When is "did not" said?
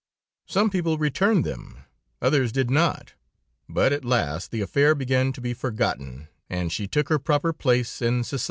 2.51-3.13